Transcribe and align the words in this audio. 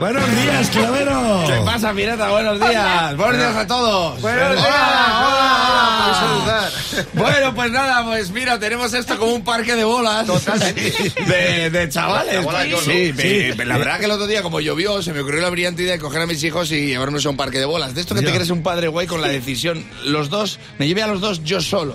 Buenos 0.00 0.24
días, 0.42 0.70
Clavero. 0.70 1.44
¿Qué 1.46 1.60
pasa, 1.64 1.92
Pirata? 1.92 2.30
Buenos 2.30 2.58
días. 2.58 3.16
Buenos 3.18 3.36
días 3.36 3.54
a 3.56 3.66
todos. 3.66 4.20
Buenos 4.22 4.52
días. 4.56 4.64
Hola, 4.66 6.40
Hola. 6.42 6.70
Bueno, 7.12 7.54
pues 7.54 7.70
nada, 7.70 8.04
pues 8.04 8.30
mira, 8.30 8.58
tenemos 8.58 8.92
esto 8.94 9.18
como 9.18 9.34
un 9.34 9.44
parque 9.44 9.74
de 9.76 9.84
bolas. 9.84 10.26
De, 11.26 11.68
de 11.70 11.88
chavales. 11.90 12.40
Sí, 12.82 13.12
me- 13.14 13.54
me- 13.54 13.64
la 13.66 13.76
verdad 13.76 13.98
que 13.98 14.06
el 14.06 14.10
otro 14.10 14.26
día, 14.26 14.42
como 14.42 14.60
llovió, 14.60 15.02
se 15.02 15.12
me 15.12 15.20
ocurrió 15.20 15.42
la 15.42 15.50
brillante 15.50 15.82
idea 15.82 15.92
de 15.92 15.98
coger 15.98 16.22
a 16.22 16.26
mis 16.26 16.42
hijos 16.44 16.72
y 16.72 16.86
llevarnos 16.86 17.24
a 17.26 17.30
un 17.30 17.36
parque 17.36 17.58
de 17.58 17.66
bolas. 17.66 17.94
De 17.94 18.00
esto 18.00 18.14
que 18.14 18.22
te 18.22 18.32
crees 18.32 18.48
un 18.50 18.62
padre 18.62 18.88
guay 18.88 19.06
con 19.06 19.20
la 19.20 19.28
decisión. 19.28 19.84
Los 20.04 20.30
dos, 20.30 20.58
me 20.78 20.88
llevé 20.88 21.02
a 21.02 21.08
los 21.08 21.20
dos 21.20 21.44
yo 21.44 21.60
solo. 21.60 21.94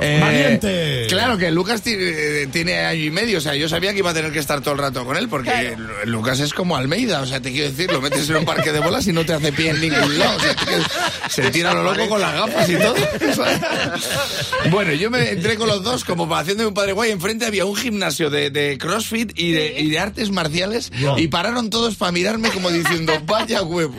Eh, 0.00 0.18
Valiente. 0.20 1.06
Claro 1.08 1.36
que 1.36 1.50
Lucas 1.50 1.82
eh, 1.86 2.48
tiene 2.52 2.78
año 2.86 3.02
y 3.04 3.10
medio, 3.10 3.38
o 3.38 3.40
sea, 3.40 3.54
yo 3.56 3.68
sabía 3.68 3.92
que 3.92 3.98
iba 3.98 4.10
a 4.10 4.14
tener 4.14 4.32
que 4.32 4.38
estar 4.38 4.60
todo 4.60 4.74
el 4.74 4.78
rato 4.80 5.04
con 5.04 5.16
él, 5.16 5.28
porque 5.28 5.76
Lucas 6.04 6.38
es 6.40 6.54
como 6.54 6.76
Almeida, 6.76 7.23
o 7.24 7.26
sea, 7.26 7.40
te 7.42 7.52
quiero 7.52 7.70
decir, 7.70 7.92
lo 7.92 8.00
metes 8.00 8.28
en 8.30 8.36
un 8.36 8.44
parque 8.44 8.72
de 8.72 8.80
bolas 8.80 9.06
y 9.06 9.12
no 9.12 9.24
te 9.26 9.34
hace 9.34 9.52
pie 9.52 9.70
en 9.70 9.80
ningún 9.80 10.18
lado, 10.18 10.36
o 10.36 10.40
sea, 10.40 10.54
te- 10.54 11.30
se 11.30 11.50
tira 11.50 11.74
lo 11.74 11.82
loco 11.82 12.08
con 12.08 12.20
las 12.20 12.32
gafas 12.34 12.68
y 12.68 12.76
todo. 12.76 12.94
Bueno, 14.70 14.92
yo 14.94 15.10
me 15.10 15.28
entré 15.30 15.56
con 15.56 15.68
los 15.68 15.82
dos 15.82 16.04
como 16.04 16.26
para 16.28 16.40
haciendo 16.40 16.66
un 16.66 16.72
padre 16.72 16.92
guay, 16.92 17.10
enfrente 17.10 17.44
había 17.44 17.66
un 17.66 17.76
gimnasio 17.76 18.30
de, 18.30 18.48
de 18.50 18.78
CrossFit 18.78 19.38
y 19.38 19.52
de, 19.52 19.78
y 19.80 19.90
de 19.90 19.98
artes 19.98 20.30
marciales 20.30 20.90
y 21.18 21.28
pararon 21.28 21.68
todos 21.68 21.96
para 21.96 22.12
mirarme 22.12 22.48
como 22.50 22.70
diciendo, 22.70 23.12
vaya 23.26 23.62
huevos. 23.62 23.96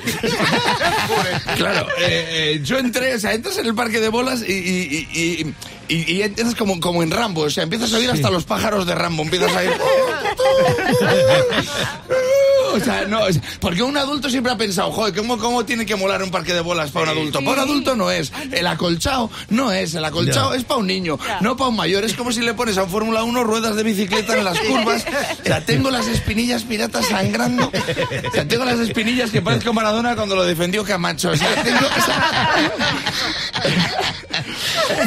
claro, 1.58 1.88
eh, 2.00 2.54
eh, 2.56 2.62
yo 2.64 2.80
entré, 2.80 3.14
o 3.16 3.20
sea, 3.20 3.34
entras 3.34 3.58
en 3.60 3.68
el 3.68 3.76
parque 3.76 4.00
de 4.00 4.10
bolas 4.10 4.42
y, 4.48 4.54
y, 4.54 5.08
y, 5.14 5.22
y- 5.22 5.54
y- 5.88 6.12
y 6.14 6.22
entras 6.24 6.56
como, 6.56 6.80
como 6.80 7.04
en 7.04 7.12
Rambo, 7.12 7.42
o 7.42 7.50
sea, 7.52 7.62
empiezas 7.64 7.94
a 7.94 7.98
oír 7.98 8.10
hasta 8.10 8.32
los 8.32 8.44
pájaros 8.46 8.88
de 8.88 8.96
Rambo, 8.96 9.22
empiezas 9.22 9.56
a 9.56 9.64
ir... 9.66 9.72
O 12.76 12.80
sea, 12.80 13.06
no, 13.08 13.28
es- 13.28 13.40
porque 13.60 13.82
un 13.84 13.96
adulto 13.98 14.30
siempre 14.30 14.52
ha 14.52 14.58
pensado, 14.58 14.92
joder, 14.92 15.16
¿cómo, 15.16 15.38
¿cómo 15.38 15.66
tiene 15.66 15.86
que 15.86 15.96
molar 15.96 16.22
un 16.24 16.32
parque 16.32 16.54
de 16.54 16.62
bolas 16.62 16.92
para 16.92 17.12
un 17.12 17.18
adulto? 17.18 17.40
Para 17.44 17.64
un 17.64 17.70
adulto 17.70 17.96
no 17.96 18.12
es. 18.12 18.32
El 18.52 18.68
acolchado 18.68 19.30
no 19.50 19.72
es. 19.72 19.94
El 19.96 20.06
acolchado 20.06 20.54
es 20.54 20.64
para 20.64 20.80
un 20.80 20.88
niño, 20.88 21.18
no 21.42 21.56
para 21.58 21.70
un 21.70 21.76
mayor. 21.76 22.04
Es 22.04 22.14
como 22.14 22.32
si 22.32 22.42
le 22.42 22.54
pones 22.54 22.78
a 22.78 22.84
un 22.84 22.90
Fórmula 22.90 23.24
1 23.24 23.44
ruedas 23.44 23.76
de 23.76 23.84
bicicleta 23.84 24.38
en 24.38 24.44
las 24.44 24.60
curvas. 24.60 25.06
O 25.42 25.46
sea, 25.46 25.66
tengo 25.66 25.90
las 25.92 26.08
espinillas 26.08 26.64
piratas 26.64 27.06
sangrando. 27.08 27.66
O 27.68 28.32
sea, 28.34 28.48
tengo 28.48 28.66
las 28.66 28.80
espinillas 28.80 29.32
que 29.32 29.42
parezco 29.42 29.74
Maradona 29.74 30.16
cuando 30.16 30.36
lo 30.36 30.44
defendió 30.44 30.84
Camacho. 30.84 31.32
O 31.32 31.36
sea, 31.38 31.64
tengo... 31.64 31.80
o 31.86 32.02
sea, 32.06 32.56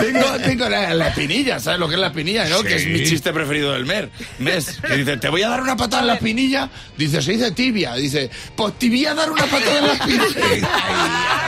tengo, 0.01 0.25
tengo 0.45 0.69
la, 0.69 0.95
la 0.95 1.09
espinilla, 1.09 1.61
¿sabes 1.61 1.81
lo 1.81 1.89
que 1.89 1.95
es 1.95 2.01
la 2.01 2.09
espinilla, 2.09 2.49
no? 2.49 2.63
Que 2.63 2.77
es 2.77 2.87
mi 2.87 3.05
chiste 3.05 3.33
preferido 3.33 3.73
del 3.73 3.87
MER. 3.87 4.11
¿Ves? 4.39 4.79
Que 4.87 4.97
dice, 4.97 5.17
te 5.17 5.29
voy 5.29 5.43
a 5.43 5.49
dar 5.49 5.61
una 5.63 5.77
patada 5.77 6.03
en 6.03 6.07
la 6.09 6.15
espinilla. 6.15 6.69
Dice, 6.97 7.23
se 7.23 7.33
dice 7.33 7.51
tibia. 7.53 7.95
Dice, 7.95 8.31
pues 8.57 8.79
te 8.79 8.89
voy 8.89 9.07
a 9.07 9.15
dar 9.15 9.31
una 9.31 9.47
patada 9.47 9.79
en 9.79 9.87
la 9.87 9.93
espinilla. 9.93 11.48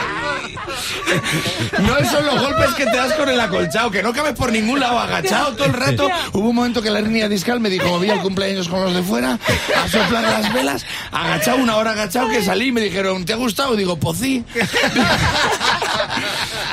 No 1.79 1.97
esos 1.97 2.11
son 2.11 2.25
los 2.25 2.41
golpes 2.41 2.73
que 2.75 2.85
te 2.85 2.95
das 2.97 3.13
con 3.13 3.29
el 3.29 3.39
acolchado, 3.39 3.89
que 3.91 4.03
no 4.03 4.13
cabes 4.13 4.33
por 4.33 4.51
ningún 4.51 4.79
lado, 4.79 4.99
agachado 4.99 5.53
todo 5.55 5.65
el 5.65 5.73
rato. 5.73 6.07
Hubo 6.33 6.49
un 6.49 6.55
momento 6.55 6.81
que 6.81 6.89
la 6.89 6.99
hernia 6.99 7.27
discal 7.29 7.59
me 7.59 7.69
dijo, 7.69 7.99
vi 7.99 8.09
al 8.09 8.21
cumpleaños 8.21 8.67
con 8.67 8.81
los 8.83 8.93
de 8.93 9.03
fuera, 9.03 9.37
a 9.75 9.87
soplar 9.87 10.23
las 10.23 10.53
velas, 10.53 10.85
agachado, 11.11 11.57
una 11.57 11.75
hora 11.77 11.91
agachado, 11.91 12.29
que 12.29 12.43
salí 12.43 12.67
y 12.67 12.71
me 12.71 12.81
dijeron, 12.81 13.25
¿te 13.25 13.33
ha 13.33 13.37
gustado? 13.37 13.75
Digo, 13.75 13.97
pues 13.97 14.19
sí. 14.19 14.43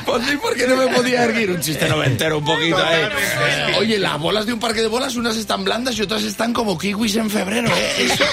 Pues 0.04 0.22
porque 0.40 0.66
no 0.66 0.76
me 0.76 0.86
podía 0.88 1.24
erguir. 1.24 1.50
Un 1.50 1.60
chiste 1.60 1.86
noventero 1.86 2.38
un 2.38 2.44
poquito, 2.44 2.78
¿eh? 2.80 3.74
Oye, 3.78 3.98
las 3.98 4.18
bolas 4.18 4.46
de 4.46 4.54
un 4.54 4.58
parque 4.58 4.80
de 4.80 4.86
bolas, 4.88 5.16
unas 5.16 5.36
están 5.36 5.64
blandas 5.64 5.96
y 5.98 6.02
otras 6.02 6.22
están 6.22 6.54
como 6.54 6.78
kiwis 6.78 7.16
en 7.16 7.28
febrero, 7.28 7.68
¿eh? 7.76 7.92
Eso- 8.10 8.24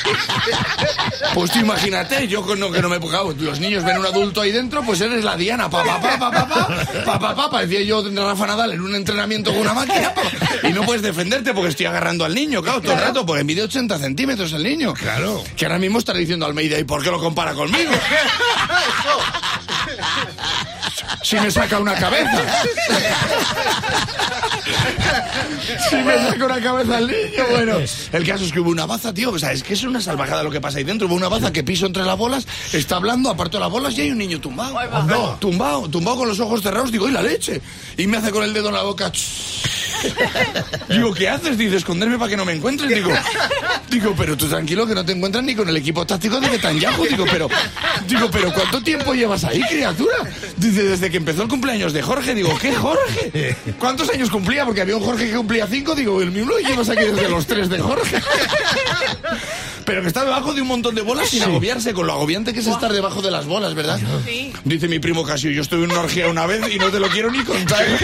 Pues 1.34 1.52
tú 1.52 1.60
imagínate, 1.60 2.28
yo 2.30 2.42
con- 2.44 2.60
no, 2.62 2.72
que 2.72 2.82
no 2.82 2.88
me 2.88 3.00
claro, 3.00 3.34
Los 3.38 3.60
niños 3.60 3.84
ven 3.84 3.98
un 3.98 4.06
adulto 4.06 4.42
ahí 4.42 4.52
dentro, 4.52 4.84
pues 4.84 5.02
eres 5.02 5.24
la 5.26 5.35
Diana, 5.36 5.70
pa, 5.70 5.84
pa, 5.84 6.00
pa, 6.00 6.18
pa, 6.20 6.32
pa, 6.32 6.48
pa, 6.48 6.68
pa, 7.06 7.20
pa, 7.20 7.36
pa, 7.36 7.50
parecía 7.50 7.82
yo 7.82 8.04
de 8.04 8.22
Rafa 8.22 8.48
Nadal 8.48 8.74
en 8.74 8.82
un 8.82 8.96
entrenamiento 8.96 9.52
con 9.52 9.62
una 9.62 9.74
máquina, 9.74 10.14
y 10.64 10.70
no 10.70 10.84
puedes 10.84 11.02
defenderte 11.02 11.54
porque 11.54 11.70
estoy 11.70 11.86
agarrando 11.86 12.26
al 12.26 12.34
niño, 12.34 12.62
claro, 12.62 12.82
todo 12.82 12.94
el 12.94 13.00
rato, 13.00 13.26
porque 13.26 13.44
mide 13.44 13.64
80 13.64 13.98
centímetros 14.00 14.54
el 14.54 14.64
niño. 14.64 14.94
Claro. 14.94 15.44
Que 15.56 15.66
ahora 15.66 15.80
mismo 15.80 16.00
estará 16.00 16.20
diciendo 16.20 16.46
Almeida, 16.46 16.80
¿y 16.80 16.84
por 16.84 17.04
qué 17.04 17.12
lo 17.12 17.20
compara 17.20 17.54
conmigo? 17.54 17.92
Si 21.24 21.36
me 21.38 21.52
saca 21.52 21.80
una 21.80 21.94
cabeza. 21.96 22.46
Si 25.90 25.96
me 25.96 26.18
saca 26.18 26.46
una 26.46 26.62
cabeza 26.62 26.98
el 27.00 27.08
niño, 27.08 27.44
bueno. 27.52 27.78
El 28.12 28.26
caso 28.26 28.46
es 28.46 28.52
que 28.52 28.60
hubo 28.60 28.70
una 28.70 28.86
baza, 28.86 29.14
tío. 29.14 29.32
O 29.32 29.40
sea, 29.40 29.52
es 29.52 29.64
que 29.64 29.74
es 29.74 29.84
una 29.84 30.02
salvajada 30.02 30.44
lo 30.44 30.52
que 30.52 30.62
pasa 30.62 30.78
ahí 30.78 30.84
dentro. 30.84 31.08
Hubo 31.08 31.16
una 31.16 31.30
baza 31.30 31.52
que 31.52 31.64
piso 31.64 31.86
entre 31.86 32.04
las 32.04 32.18
bolas, 32.18 32.48
está 32.74 32.98
hablando, 32.98 33.30
aparto 33.30 33.60
las 33.60 33.70
bolas 33.70 33.98
y 33.98 34.02
hay 34.02 34.12
un 34.12 34.18
niño 34.18 34.40
tumbado. 34.40 34.76
No, 35.06 35.38
tumbado, 35.40 35.90
tumbado 35.90 36.18
con 36.18 36.28
los 36.28 36.40
ojos 36.40 36.62
cerrados. 36.62 36.92
Digo, 36.92 37.08
¡y 37.08 37.12
la 37.12 37.22
leche! 37.22 37.62
Y 37.98 38.08
me 38.08 38.18
hace 38.18 38.32
con 38.32 38.44
el 38.44 38.54
dedo 38.54 38.70
en 38.70 38.76
la 38.76 38.84
boca. 38.84 39.12
Digo, 40.90 41.14
¿qué 41.14 41.30
haces? 41.30 41.58
Dice, 41.58 41.78
esconderme 41.78 42.18
para 42.18 42.30
que 42.30 42.38
no 42.38 42.46
me 42.46 42.54
encuentren. 42.54 42.90
Digo, 42.90 43.12
digo, 43.90 44.14
pero 44.18 44.38
tú 44.38 44.48
tranquilo 44.48 44.86
que 44.86 44.96
no 44.96 45.06
te 45.06 45.12
encuentras 45.12 45.44
ni 45.44 45.56
con 45.56 45.68
el 45.70 45.78
equipo 45.78 46.06
táctico 46.06 46.40
de 46.40 46.50
Netanyahu. 46.50 47.06
Digo, 47.06 47.26
pero, 47.30 47.50
digo, 48.08 48.30
pero 48.32 48.54
¿cuánto 48.54 48.82
tiempo 48.82 49.14
llevas 49.14 49.44
ahí, 49.44 49.62
criatura? 49.70 50.18
Dice, 50.58 50.84
desde 50.84 51.10
que 51.10 51.18
empezó 51.18 51.44
el 51.44 51.48
cumpleaños 51.48 51.94
de 51.94 52.02
Jorge. 52.02 52.34
Digo, 52.34 52.58
¿qué 52.60 52.74
Jorge? 52.74 53.56
¿Cuántos 53.80 54.10
años 54.10 54.30
cumplía? 54.30 54.66
Porque 54.66 54.82
había 54.82 54.98
un 54.98 55.04
Jorge 55.04 55.28
que 55.30 55.36
cumplía 55.36 55.68
cinco. 55.68 55.96
Digo, 55.96 56.22
el 56.22 56.32
mismo 56.32 56.52
lo 56.52 56.60
llevas 56.60 56.90
aquí 56.90 57.04
desde 57.04 57.30
los 57.30 57.46
tres 57.46 57.70
de 57.70 57.80
Jorge. 57.80 58.22
Pero 59.86 60.02
que 60.02 60.08
está 60.08 60.24
debajo 60.24 60.54
de 60.54 60.62
un 60.62 60.68
montón 60.68 60.96
de 60.96 61.02
bolas 61.02 61.30
sin 61.30 61.44
agobiarse, 61.44 61.94
con 61.94 62.08
lo 62.08 62.14
agobiante 62.14 62.54
que 62.54 62.60
es 62.60 62.68
estar 62.68 62.92
debajo 62.92 63.22
de 63.22 63.30
las 63.30 63.46
bolas, 63.46 63.76
¿verdad? 63.76 64.00
Sí. 64.26 64.52
Dice 64.64 64.88
mi 64.88 64.98
primo 64.98 65.24
Casio, 65.24 65.52
yo 65.52 65.62
estuve 65.62 65.86
en 65.86 65.92
una 65.92 66.02
orgía 66.02 66.28
una 66.28 66.48
vez 66.48 66.74
y 66.74 66.80
no 66.80 66.90
te 66.90 67.00
lo 67.00 67.08
quiero 67.10 67.32
ni 67.32 67.44
contar. 67.44 67.86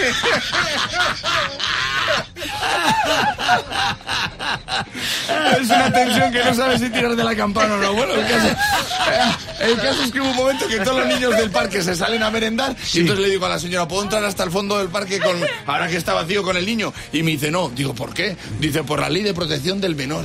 Es 5.60 5.68
una 5.68 5.92
tensión 5.92 6.32
que 6.32 6.44
no 6.44 6.54
sabes 6.54 6.80
si 6.80 6.90
tirar 6.90 7.14
de 7.14 7.24
la 7.24 7.34
campana 7.34 7.74
o 7.74 7.78
no. 7.78 7.94
Bueno, 7.94 8.14
el 8.14 8.26
caso, 8.26 8.48
eh, 8.48 9.32
el 9.60 9.76
caso 9.76 10.02
es 10.02 10.12
que 10.12 10.20
hubo 10.20 10.30
un 10.30 10.36
momento 10.36 10.66
que 10.66 10.80
todos 10.80 10.98
los 10.98 11.06
niños 11.06 11.36
del 11.36 11.50
parque 11.50 11.82
se 11.82 11.94
salen 11.94 12.22
a 12.22 12.30
merendar 12.30 12.74
y 12.92 13.00
entonces 13.00 13.24
le 13.24 13.30
digo 13.30 13.46
a 13.46 13.50
la 13.50 13.58
señora, 13.58 13.86
¿puedo 13.86 14.02
entrar 14.02 14.24
hasta 14.24 14.44
el 14.44 14.50
fondo 14.50 14.78
del 14.78 14.88
parque 14.88 15.20
con 15.20 15.36
ahora 15.66 15.88
que 15.88 15.96
está 15.96 16.14
vacío 16.14 16.42
con 16.42 16.56
el 16.56 16.66
niño? 16.66 16.92
Y 17.12 17.22
me 17.22 17.32
dice, 17.32 17.50
no. 17.50 17.68
Digo, 17.68 17.94
¿por 17.94 18.14
qué? 18.14 18.36
Dice, 18.58 18.82
por 18.84 19.00
la 19.00 19.08
ley 19.08 19.22
de 19.22 19.34
protección 19.34 19.80
del 19.80 19.94
menor. 19.94 20.24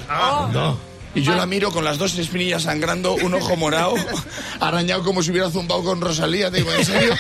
No. 0.52 0.78
Y 1.18 1.24
yo 1.24 1.34
la 1.34 1.48
miro 1.48 1.72
con 1.72 1.84
las 1.84 1.98
dos 1.98 2.16
espinillas 2.20 2.64
sangrando, 2.64 3.16
un 3.16 3.34
ojo 3.34 3.56
morado, 3.56 3.96
arañado 4.60 5.04
como 5.04 5.24
si 5.24 5.32
hubiera 5.32 5.50
zumbado 5.50 5.84
con 5.84 6.00
Rosalía. 6.00 6.52
Digo, 6.52 6.72
¿en 6.72 6.86
serio? 6.86 7.16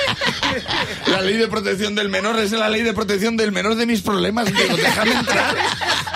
La 1.07 1.21
ley 1.21 1.37
de 1.37 1.47
protección 1.47 1.95
del 1.95 2.09
menor 2.09 2.39
es 2.39 2.51
la 2.51 2.69
ley 2.69 2.83
de 2.83 2.93
protección 2.93 3.37
del 3.37 3.51
menor 3.51 3.75
de 3.75 3.87
mis 3.87 4.01
problemas. 4.01 4.45
Digo, 4.45 4.77
déjame 4.77 5.13
entrar. 5.13 5.55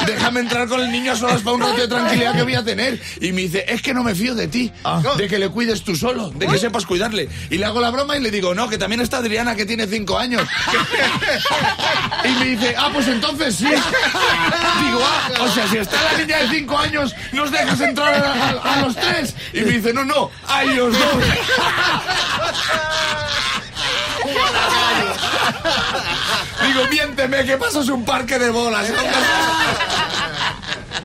Déjame 0.05 0.41
entrar 0.41 0.67
con 0.67 0.81
el 0.81 0.91
niño 0.91 1.13
a 1.13 1.15
solas 1.15 1.41
para 1.41 1.55
un 1.55 1.61
rato 1.61 1.77
de 1.81 1.87
tranquilidad 1.87 2.35
que 2.35 2.43
voy 2.43 2.55
a 2.55 2.63
tener. 2.63 3.01
Y 3.19 3.31
me 3.31 3.41
dice, 3.41 3.65
es 3.67 3.81
que 3.81 3.93
no 3.93 4.03
me 4.03 4.15
fío 4.15 4.35
de 4.35 4.47
ti. 4.47 4.71
De 5.17 5.27
que 5.27 5.39
le 5.39 5.49
cuides 5.49 5.83
tú 5.83 5.95
solo, 5.95 6.29
de 6.31 6.47
que 6.47 6.57
sepas 6.57 6.85
cuidarle. 6.85 7.29
Y 7.49 7.57
le 7.57 7.65
hago 7.65 7.79
la 7.81 7.89
broma 7.91 8.17
y 8.17 8.21
le 8.21 8.31
digo, 8.31 8.53
no, 8.55 8.69
que 8.69 8.77
también 8.77 9.01
está 9.01 9.17
Adriana, 9.17 9.55
que 9.55 9.65
tiene 9.65 9.87
cinco 9.87 10.17
años. 10.17 10.43
Y 12.23 12.29
me 12.39 12.45
dice, 12.45 12.75
ah, 12.77 12.89
pues 12.93 13.07
entonces 13.07 13.55
sí. 13.55 13.65
Digo, 13.65 15.01
ah, 15.03 15.31
o 15.41 15.47
sea, 15.49 15.67
si 15.67 15.77
está 15.77 15.97
la 16.11 16.17
niña 16.19 16.37
de 16.37 16.49
cinco 16.49 16.77
años, 16.77 17.15
nos 17.31 17.49
dejas 17.51 17.81
entrar 17.81 18.13
a, 18.13 18.33
a- 18.59 18.73
a 18.73 18.81
los 18.81 18.95
tres. 18.95 19.33
Y 19.53 19.61
me 19.61 19.71
dice, 19.71 19.91
no, 19.93 20.05
no, 20.05 20.29
a 20.47 20.63
ellos 20.63 20.93
dos. 20.93 21.01
Digo, 26.71 26.87
miénteme, 26.89 27.43
que 27.43 27.57
pasas 27.57 27.89
un 27.89 28.05
parque 28.05 28.39
de 28.39 28.49
bolas. 28.49 28.87